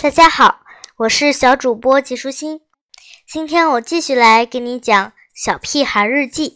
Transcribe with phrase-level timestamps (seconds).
[0.00, 0.60] 大家好，
[0.98, 2.60] 我是小主播吉舒心。
[3.26, 6.50] 今天我继续来给你讲《小屁孩日记》。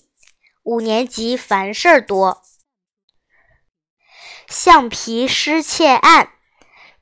[0.63, 2.41] 五年级烦事儿多，
[4.47, 6.35] 橡皮失窃案。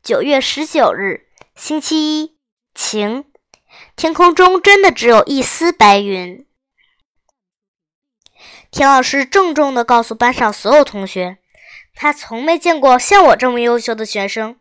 [0.03, 2.39] 九月十九日，星期一，
[2.75, 3.27] 晴，
[3.95, 6.47] 天空中真的只有一丝白云。
[8.71, 11.37] 田老师郑重地告诉班上所有同学，
[11.95, 14.59] 他从没见过像我这么优秀的学生。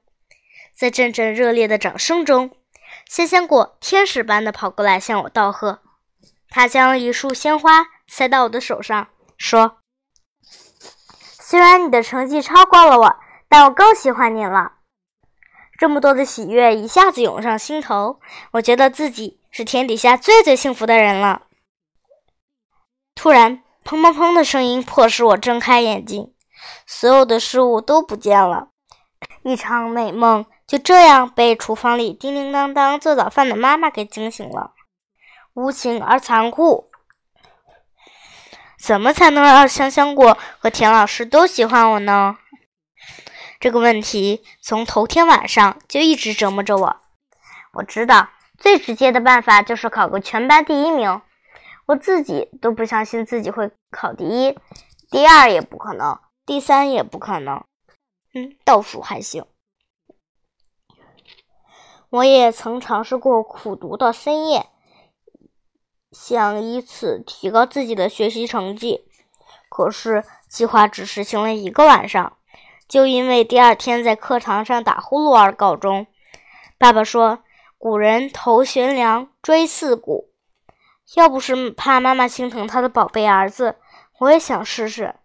[0.79, 2.51] 在阵阵热烈的掌声中，
[3.05, 5.81] 鲜鲜果天使般的跑过来向我道贺。
[6.47, 9.79] 他将一束鲜花塞到我的手上，说
[11.37, 13.15] ：“虽然你的成绩超过了我，
[13.49, 14.75] 但我更喜欢你了。”
[15.77, 18.21] 这么多的喜悦一下子涌上心头，
[18.51, 21.41] 我觉得自己是天底下最最幸福的人了。
[23.15, 26.33] 突然，砰砰砰的声音迫使我睁开眼睛，
[26.87, 28.69] 所有的事物都不见了，
[29.43, 30.45] 一场美梦。
[30.69, 34.73] 就这样被厨房里叮叮当当做早饭的妈妈给惊醒了，
[35.55, 36.91] 无情而残酷。
[38.79, 42.37] 怎么才能让香香果和田老师都喜欢我呢？
[43.59, 46.97] 这个问题从头天晚上就一直折磨着我。
[47.73, 48.29] 我知道
[48.59, 51.19] 最直接的办法就是考个全班第一名，
[51.87, 54.55] 我自己都不相信自己会考第一，
[55.09, 57.65] 第二也不可能，第三也不可能，
[58.35, 59.47] 嗯，倒数还行。
[62.11, 64.65] 我也曾尝试过苦读到深夜，
[66.11, 69.05] 想以此提高自己的学习成绩。
[69.69, 72.37] 可是计划只实行了一个晚上，
[72.87, 76.07] 就因为第二天在课堂上打呼噜而告终。
[76.79, 77.43] 爸爸说
[77.77, 80.31] ：“古人头悬梁，锥刺股。”
[81.15, 83.75] 要不是怕妈妈心疼他的宝贝儿子，
[84.19, 85.15] 我也想试试。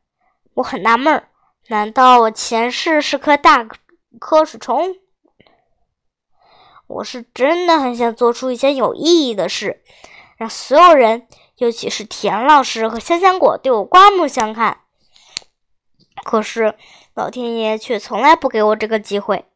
[0.54, 1.28] 我很纳闷儿，
[1.68, 3.66] 难道我前世是颗大
[4.20, 4.96] 瞌睡虫？
[6.86, 9.82] 我是真的很想做出一件有意义的事，
[10.36, 11.26] 让所有人，
[11.56, 14.80] 尤其是田老师和香香果对我刮目相看。
[16.24, 16.76] 可是
[17.14, 19.46] 老天爷却从来不给我这个机会。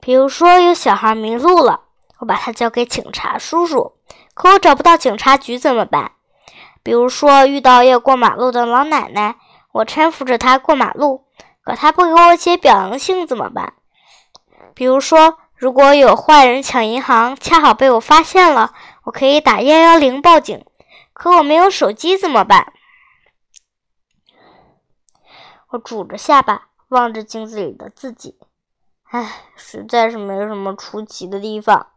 [0.00, 1.82] 比如说，有小孩迷路了，
[2.18, 3.92] 我把他交给警察叔叔，
[4.34, 6.12] 可我找不到警察局怎么办？
[6.82, 9.36] 比如说，遇到要过马路的老奶奶，
[9.72, 11.24] 我搀扶着她过马路，
[11.62, 13.74] 可她不给我写表扬信怎么办？
[14.74, 15.38] 比如说。
[15.58, 20.64] 如果有坏人抢银行，恰好被我发现了，我可以打幺幺零报警。
[21.12, 22.72] 可我没有手机怎么办？
[25.70, 28.38] 我拄着下巴望着镜子里的自己，
[29.10, 31.88] 唉，实在是没有什么出奇的地方。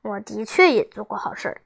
[0.00, 1.60] 我的确也做过好事。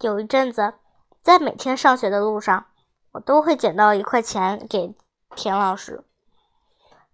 [0.00, 0.74] 有一阵子，
[1.22, 2.66] 在每天上学的路上，
[3.12, 4.94] 我都会捡到一块钱给
[5.34, 6.04] 田老师。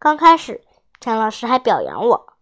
[0.00, 0.64] 刚开始。
[1.04, 2.32] 田老师还表扬我，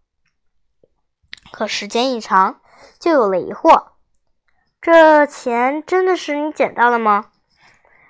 [1.51, 2.61] 可时间一长，
[2.97, 3.87] 就有了疑惑：
[4.81, 7.25] 这钱真的是你捡到的吗？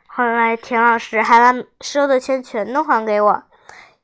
[0.05, 3.43] 后来田老师还把收的钱全都还给我，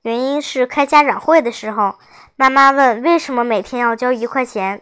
[0.01, 1.99] 原因是开家长会的时候，
[2.35, 4.81] 妈妈问为什么每天要交一块钱，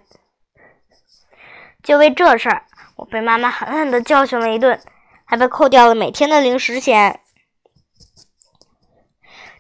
[1.83, 2.63] 就为这事儿，
[2.95, 4.79] 我被妈妈狠狠的教训了一顿，
[5.25, 7.19] 还被扣掉了每天的零食钱。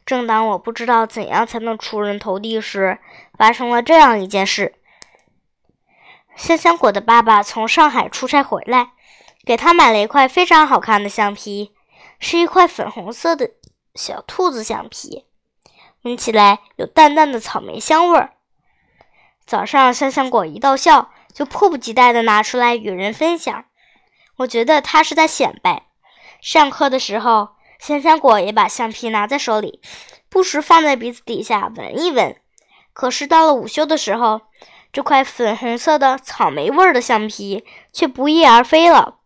[0.07, 2.97] 正当我不知道怎样才能出人头地时，
[3.37, 4.75] 发生了这样一件事：
[6.37, 8.91] 香香果的爸爸从上海出差回来，
[9.45, 11.73] 给他买了一块非常好看的橡皮，
[12.19, 13.51] 是一块粉红色的
[13.95, 15.25] 小兔子橡皮，
[16.03, 18.35] 闻起来有淡淡的草莓香味儿。
[19.45, 23.65] 早上香香果一到校，就迫不及待地拿出来与人分享。
[24.37, 25.87] 我觉得他是在显摆。
[26.39, 27.56] 上课的时候。
[27.79, 29.81] 香香果也把橡皮拿在手里，
[30.29, 32.35] 不时放在鼻子底下闻一闻。
[32.93, 34.41] 可是到了午休的时候，
[34.91, 39.19] 这块粉红色的草莓味儿的橡皮却不翼而飞了。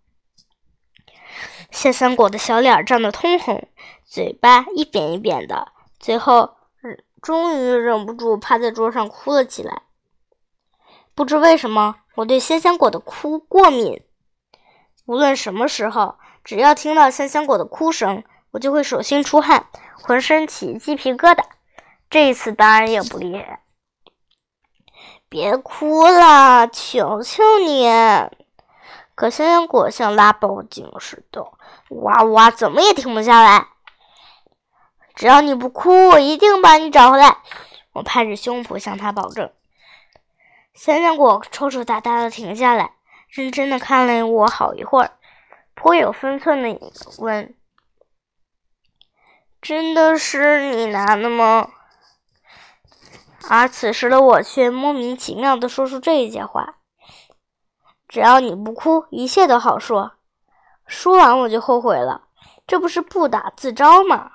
[1.71, 3.69] 香香果的小脸涨得通红，
[4.03, 6.55] 嘴巴一扁一扁的，最后
[7.21, 9.83] 终于忍不住趴在桌上哭了起来。
[11.15, 14.01] 不知为什么，我对香香果的哭过敏，
[15.05, 18.21] 无论什么时候，只要听到香香果的哭声。
[18.51, 21.43] 我就会手心出汗，浑身起鸡皮疙瘩。
[22.09, 23.61] 这一次当然也不例外。
[25.29, 27.89] 别哭了，求求你！
[29.15, 31.45] 可香香果像拉报警似的，
[31.89, 33.67] 哇哇，怎么也停不下来。
[35.15, 37.37] 只要你不哭，我一定把你找回来。
[37.93, 39.51] 我拍着胸脯向他保证。
[40.73, 42.95] 香香果抽抽搭搭的停下来，
[43.29, 45.11] 认真的看了我好一会儿，
[45.75, 46.79] 颇有分寸的
[47.19, 47.53] 问。
[49.61, 51.69] 真的是你拿的吗？
[53.47, 56.77] 而此时的我却莫名其妙的说出这一些话。
[58.07, 60.13] 只要你不哭，一切都好说。
[60.87, 62.27] 说完我就后悔了，
[62.65, 64.31] 这不是不打自招吗？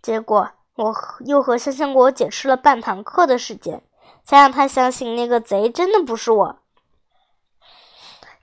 [0.00, 0.94] 结果我
[1.24, 3.82] 又和香香果解释了半堂课的时间，
[4.24, 6.58] 才让他相信那个贼真的不是我。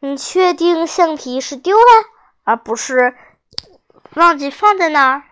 [0.01, 2.09] 你确定橡皮是丢了，
[2.43, 3.15] 而不是
[4.15, 5.23] 忘记放在那儿？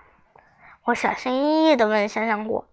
[0.86, 2.68] 我小心翼翼地问香香果。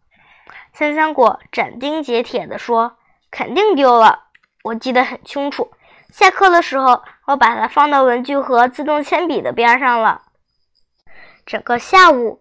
[0.73, 2.97] 香香果斩钉截铁地说
[3.31, 4.25] ：“肯定丢了，
[4.63, 5.71] 我记得很清楚。
[6.11, 10.23] 下课的时候，我把它放到文具盒、自动铅笔的边上了。
[11.45, 12.41] 整个下午，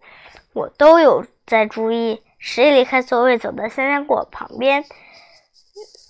[0.54, 4.86] 我都有在注意谁离开座位走到香香果旁边，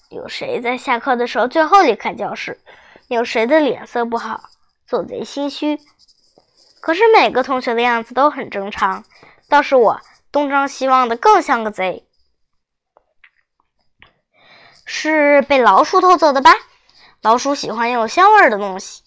[0.10, 2.60] 有谁在下课的时候最后离开教室，
[3.08, 4.42] 有谁的脸色不好，
[4.86, 5.80] 做贼心虚。
[6.80, 9.04] 可是每个同学的样子都很正常，
[9.48, 10.02] 倒是我
[10.32, 12.08] 东张西望的更像个贼。”
[14.86, 16.52] 是被老鼠偷走的吧？
[17.22, 19.04] 老鼠喜欢有香味儿的东西。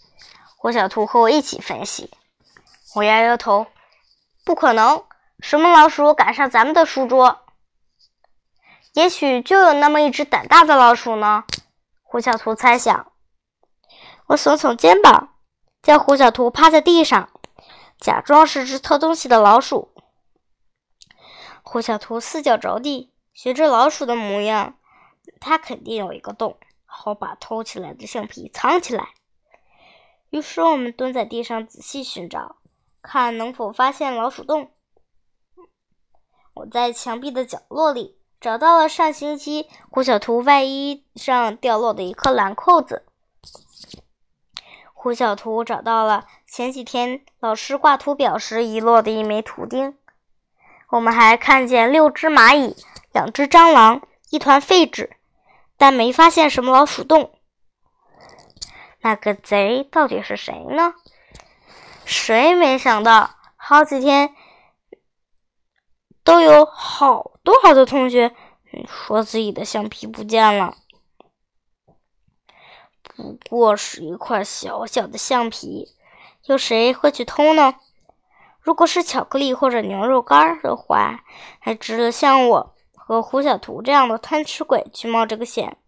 [0.56, 2.10] 火小兔和我一起分析。
[2.94, 3.66] 我摇摇头，
[4.44, 5.04] 不可能，
[5.38, 7.40] 什么老鼠敢上咱们的书桌？
[8.92, 11.44] 也许就有那么一只胆大的老鼠呢。
[12.02, 13.10] 胡小兔猜想。
[14.26, 15.34] 我耸耸肩膀，
[15.82, 17.30] 叫胡小兔趴在地上，
[17.98, 19.94] 假装是只偷东西的老鼠。
[21.72, 24.74] 胡小兔四脚着地，学着老鼠的模样。
[25.38, 29.10] 他肯定有一个洞，好把偷起来的橡皮藏起来。
[30.30, 32.56] 于是我们蹲在地上仔细寻找，
[33.00, 34.72] 看能否发现老鼠洞。
[36.54, 43.06] 我在墙壁的角落里找到了上星期胡小图外衣上掉落的一颗蓝扣子。
[44.92, 49.96] 胡小图找到了前几天老师挂图表时遗落的一枚图钉。
[50.90, 52.76] 我们还看见六只蚂蚁、
[53.12, 55.16] 两只蟑螂、一团废纸。
[55.76, 57.32] 但没发现什么老鼠洞。
[59.00, 60.92] 那个贼到底是谁呢？
[62.04, 64.34] 谁没想到，好几天
[66.22, 68.36] 都有好多好多同学
[68.86, 70.76] 说自己的橡皮不见了。
[73.16, 75.96] 不过是一块小小的橡皮，
[76.44, 77.76] 有谁会去偷呢？
[78.62, 81.20] 如果是巧克力或者牛肉干的话，
[81.58, 82.74] 还值得像我。
[82.92, 85.78] 和胡小图这样的贪吃鬼去冒这个险，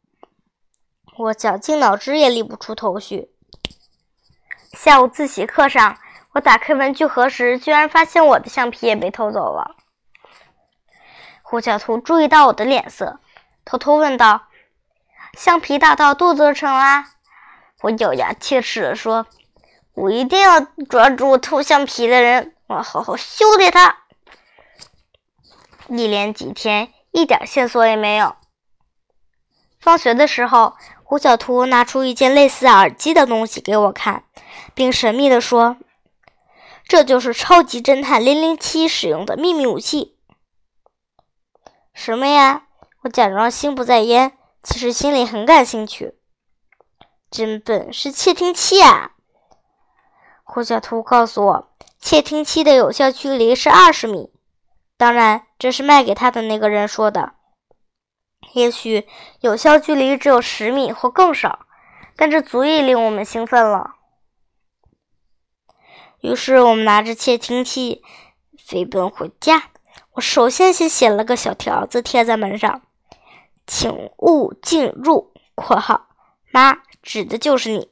[1.18, 3.30] 我绞尽脑汁也理不出头绪。
[4.72, 5.96] 下午自习课上，
[6.32, 9.76] 我打开文具盒时，居然发现我的橡皮也被偷走了。
[11.42, 13.20] 胡小图注意到我的脸色，
[13.64, 14.48] 偷偷问道
[15.38, 17.12] ：“橡皮大到肚子上啦？”
[17.82, 19.28] 我咬牙切齿地说
[19.94, 20.58] ：“我一定要
[20.90, 23.98] 抓住偷橡皮的人，我要好好修理他。”
[25.88, 26.92] 一连几天。
[27.14, 28.36] 一点线索也没有。
[29.78, 30.74] 放学的时候，
[31.04, 34.24] 胡小图拿出一件类似耳机的东西给我看，
[34.74, 35.76] 并神秘地说
[36.88, 40.16] ：“这就是超级侦探零零七使用的秘密武器。”
[41.92, 42.62] 什么呀？
[43.02, 46.18] 我假装心不在焉，其实心里很感兴趣。
[47.30, 49.10] 真笨，是窃听器啊！
[50.44, 51.72] 胡小图告诉我，
[52.02, 54.32] 窃听器的有效距离是二十米。
[54.96, 57.34] 当然，这是卖给他的那个人说的。
[58.54, 59.06] 也许
[59.40, 61.60] 有效距离只有十米或更少，
[62.16, 63.94] 但这足以令我们兴奋了。
[66.20, 68.02] 于是我们拿着窃听器
[68.58, 69.70] 飞奔回家。
[70.14, 72.82] 我首先先写了个小条子贴在门上
[73.64, 75.32] ：“请勿进入。
[75.54, 76.08] ”（括号
[76.50, 77.88] 妈指的就是你。）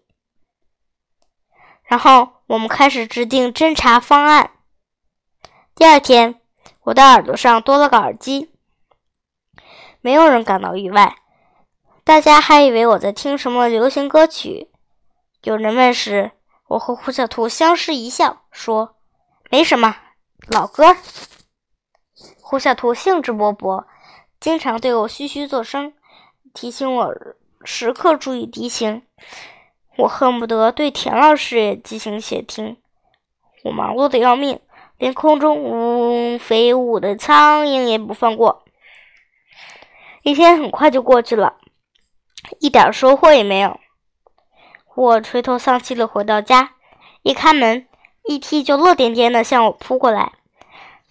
[1.90, 4.52] 然后我们开始制定侦查方案。
[5.74, 6.36] 第二天。
[6.84, 8.50] 我的耳朵上多了个耳机，
[10.00, 11.14] 没有人感到意外，
[12.04, 14.70] 大家还以为我在听什么流行歌曲。
[15.42, 16.32] 有人问时，
[16.68, 18.96] 我和胡小图相视一笑，说
[19.50, 19.94] ：“没什么，
[20.48, 20.96] 老歌。”
[22.40, 23.84] 胡小图兴致勃勃，
[24.40, 25.92] 经常对我嘘嘘作声，
[26.54, 27.14] 提醒我
[27.62, 29.02] 时刻注意敌情。
[30.00, 32.76] 我恨不得对田老师也进行窃听，
[33.64, 34.60] 我忙碌的要命。
[34.98, 38.64] 连空中呜飞舞的苍蝇也不放过。
[40.22, 41.54] 一天很快就过去了，
[42.58, 43.80] 一点收获也没有。
[44.94, 46.72] 我垂头丧气的回到家，
[47.22, 47.86] 一开门
[48.28, 48.62] ，E.T.
[48.62, 50.32] 就乐颠颠的向我扑过来，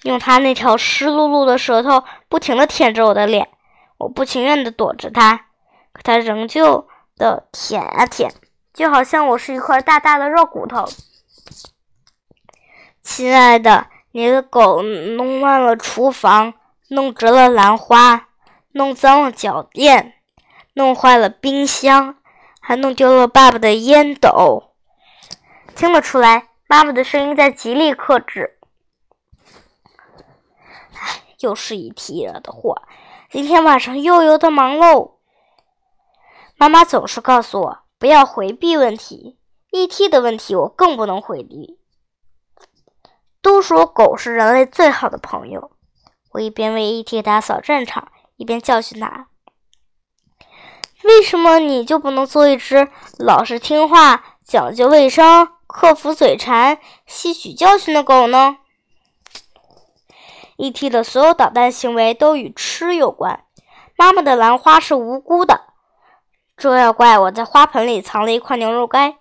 [0.03, 3.49] 用他那条湿漉漉的舌头不停的舔着我的脸。
[3.97, 5.47] 我不情愿的躲着他，
[5.91, 8.31] 可他仍旧的舔啊舔，
[8.73, 10.85] 就好像我是一块大大的肉骨头。
[13.01, 16.53] 亲爱的，你的狗弄乱了厨房，
[16.89, 18.29] 弄折了兰花，
[18.73, 20.13] 弄脏了脚垫，
[20.73, 22.17] 弄坏了冰箱，
[22.61, 24.75] 还弄丢了爸爸的烟斗。
[25.75, 28.59] 听得出来，妈妈的声音在极力克制。
[30.93, 32.83] 唉，又是一提惹的祸，
[33.31, 35.19] 今天晚上又有的忙喽。
[36.55, 39.37] 妈妈总是告诉我不要回避问题
[39.71, 40.07] ，E.T.
[40.07, 41.77] 的问题我更不能回避。
[43.41, 45.71] 都说狗是人类最好的朋友。
[46.31, 47.21] 我一边为 E.T.
[47.21, 49.27] 打扫战场，一边教训他
[51.03, 52.87] ：“为什么你就不能做一只
[53.17, 58.59] 老实听话、讲究卫生、克服嘴馋、吸取教训的狗呢
[60.55, 60.89] ？”E.T.
[60.89, 63.43] 的所有捣蛋行为都与吃有关。
[63.97, 65.68] 妈妈的兰花是无辜的，
[66.59, 69.15] 这要怪我在花盆里藏了一块牛肉干。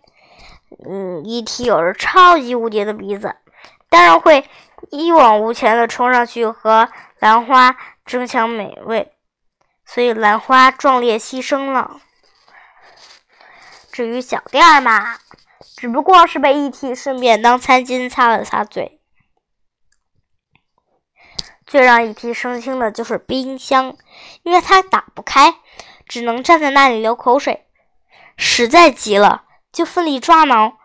[0.87, 1.65] 嗯，E.T.
[1.65, 3.37] 有着超级无敌的鼻子。
[3.89, 4.45] 当然会
[4.91, 6.89] 一往无前的冲上去和
[7.21, 9.13] 兰花争抢美味，
[9.87, 12.01] 所以兰花壮烈牺牲了。
[13.91, 15.19] 至于小店儿嘛，
[15.77, 16.95] 只不过是被 E.T.
[16.95, 19.01] 顺便当餐巾擦了擦嘴。
[21.67, 22.35] 最让 E.T.
[22.35, 23.97] 生气的就是冰箱，
[24.43, 25.55] 因为它打不开，
[26.09, 27.67] 只能站在那里流口水。
[28.37, 30.79] 实在急了，就奋力抓挠。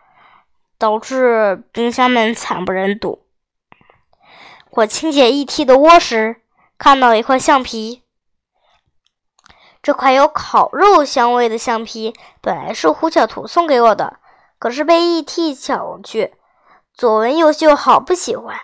[0.76, 3.26] 导致冰箱门惨不忍睹。
[4.70, 5.64] 我清洁 E.T.
[5.64, 6.42] 的窝时，
[6.76, 8.02] 看到一块橡皮。
[9.80, 12.12] 这块有烤肉香味的橡皮
[12.42, 14.18] 本来是胡小图送给我的，
[14.58, 15.54] 可是被 E.T.
[15.54, 16.34] 抢去，
[16.92, 18.58] 左闻右嗅，好不喜欢，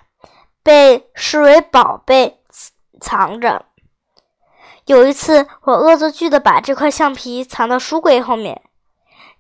[0.63, 2.43] 被视为宝贝
[3.01, 3.67] 藏着。
[4.91, 8.61] 有一次，我恶作剧的把这块橡皮藏到书柜后面。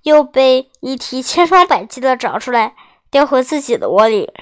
[0.02, 2.76] 又被一提千方百计的找出来，
[3.10, 4.32] 叼回自己的窝里。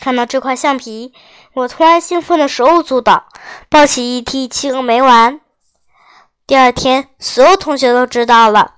[0.00, 1.12] 看到这块橡皮，
[1.52, 3.26] 我突然兴奋的手舞足蹈，
[3.68, 5.42] 抱起一提气个没完。
[6.46, 8.76] 第二天，所有同学都知道了，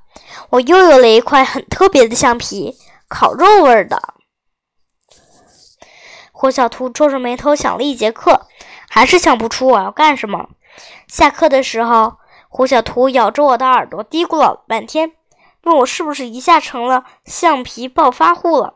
[0.50, 4.14] 我又有了一块很特别的橡皮，烤肉味儿的。
[6.32, 8.48] 火小兔皱着眉头想了一节课，
[8.94, 10.50] 还是想不出我要干什么。
[11.08, 12.18] 下课的时候。
[12.56, 15.14] 胡小图咬着我的耳朵嘀咕了半天，
[15.64, 18.74] 问我是不是一下成了橡皮暴发户了？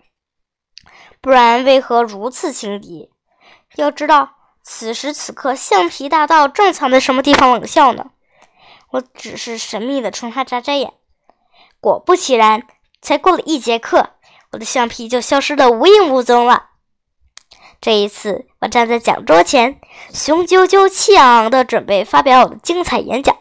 [1.21, 3.09] 不然为何如此轻敌？
[3.77, 4.31] 要知道，
[4.65, 8.11] 此时此刻橡皮大盗正藏在什么地方冷笑呢？
[8.91, 10.95] 我只是神秘的冲他眨眨眼。
[11.81, 12.65] 果不其然，
[13.01, 14.15] 才过了一节课，
[14.51, 16.68] 我的橡皮就消失得无影无踪了。
[17.81, 19.81] 这一次，我站在讲桌前，
[20.13, 23.37] 雄赳赳、气昂昂地准备发表我的精彩演讲。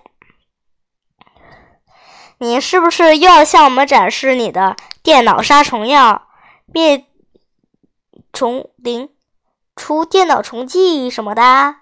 [2.37, 6.27] 你是不是又要向我们展示你的电脑杀虫药、
[6.67, 7.05] 灭
[8.31, 9.09] 虫灵、
[9.75, 11.77] 除电脑虫剂什么的？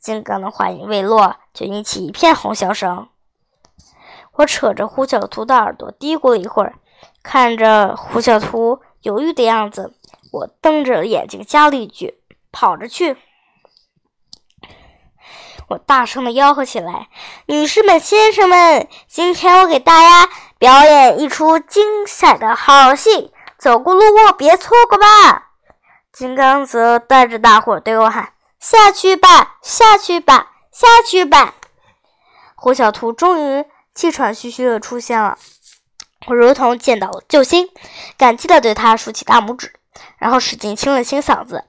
[0.00, 3.08] 金刚的话音未落，就引起一片哄笑声。
[4.34, 6.76] 我扯着胡小图的耳朵嘀咕了一会儿，
[7.24, 9.94] 看着胡小图犹豫的样子，
[10.32, 12.18] 我瞪着眼睛加了一句
[12.50, 13.16] ：“跑着去。”
[15.68, 17.08] 我大声的吆喝起来
[17.46, 25.50] ：“女士们、先生们，今天我给大家表演一出精彩的好戏，走过路过别错过吧！”
[26.12, 31.54] 金刚则带着大伙对我喊：“下去吧，下去吧，下去吧！”
[32.56, 35.38] 胡小图终于气喘吁吁的出现了，
[36.26, 37.68] 我如同见到了救星，
[38.16, 39.72] 感激的对他竖起大拇指，
[40.18, 41.64] 然后使劲清了清嗓子。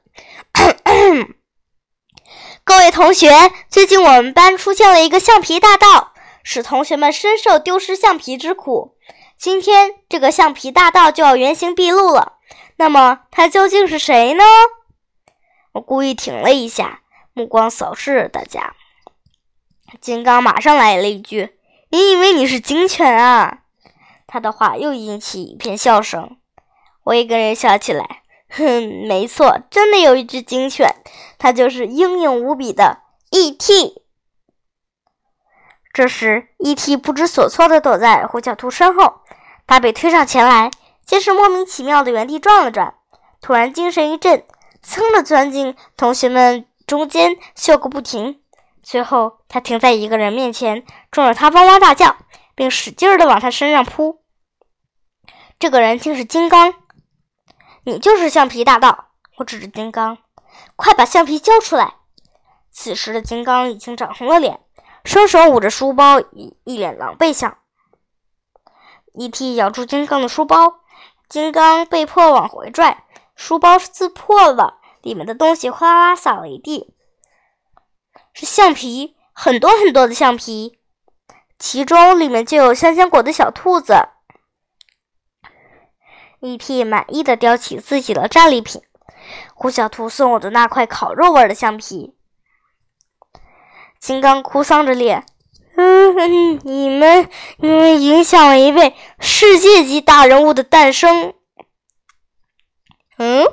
[2.63, 6.13] 各位同学，最近我们班出现了一个橡皮大盗，
[6.43, 8.95] 使同学们深受丢失橡皮之苦。
[9.37, 12.37] 今天这个橡皮大盗就要原形毕露了。
[12.77, 14.43] 那么他究竟是谁呢？
[15.73, 17.01] 我故意停了一下，
[17.33, 18.75] 目光扫视大家。
[19.99, 21.57] 金刚马上来了一句
[21.91, 23.59] ：“你以为你是警犬啊？”
[24.25, 26.37] 他的话又引起一片笑声。
[27.03, 28.23] 我一个人笑起来。
[28.49, 30.95] 哼，没错，真的有一只警犬，
[31.39, 32.99] 它就是英勇无比的
[33.31, 34.03] E.T。
[35.91, 39.21] 这时，E.T 不知所措地躲在胡小兔身后，
[39.65, 40.69] 他被推上前来，
[41.05, 42.95] 先是莫名其妙地原地转了转，
[43.41, 44.43] 突然精神一振，
[44.83, 48.39] 噌地钻进同学们中间，笑个不停。
[48.83, 52.17] 随后，他停在一个人面前，冲着他汪汪大叫，
[52.53, 54.19] 并使劲地往他身上扑。
[55.57, 56.75] 这个人竟是金刚。
[57.85, 59.09] 你就是橡皮大盗！
[59.37, 60.17] 我指着金刚，
[60.75, 61.95] 快把橡皮交出来！
[62.71, 64.61] 此时的金刚已经涨红了脸，
[65.03, 67.57] 双手捂着书包，一一脸狼狈相。
[69.15, 69.55] E.T.
[69.55, 70.79] 咬住金刚的书包，
[71.27, 73.03] 金刚被迫往回拽，
[73.35, 76.95] 书包撕破了，里面的东西哗啦啦洒了一地。
[78.33, 80.79] 是橡皮，很多很多的橡皮，
[81.59, 83.93] 其中里面就有香香果的小兔子。
[86.43, 86.83] E.T.
[86.83, 88.81] 满意的叼起自己的战利品——
[89.55, 92.13] 胡小兔送我的那块烤肉味的橡皮。
[93.97, 95.25] 金刚哭丧着脸
[95.77, 101.33] ：“嗯，你们，你们影响了一位世界级大人物的诞生。”
[103.17, 103.45] 嗯，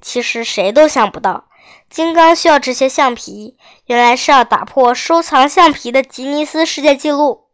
[0.00, 1.50] 其实谁都想不到，
[1.90, 7.50] 金刚需要这些橡皮，原来是要打破收藏橡皮的吉尼斯世界纪录，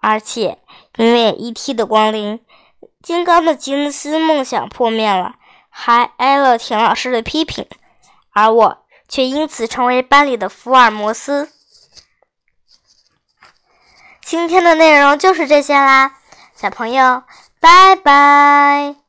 [0.00, 0.60] 而且。
[0.96, 2.40] 因为一 t 的光临，
[3.02, 5.34] 金刚的金丝梦想破灭了，
[5.68, 7.66] 还挨了田老师的批评，
[8.32, 11.50] 而我却因此成为班里的福尔摩斯。
[14.22, 16.14] 今天的内容就是这些啦，
[16.54, 17.24] 小朋友，
[17.60, 19.03] 拜拜。